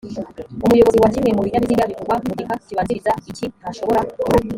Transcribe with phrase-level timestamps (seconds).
[0.65, 4.01] umuyobozi wa kimwe mu binyabiziga bivugwa mu gika kibanziriza iki ntashobora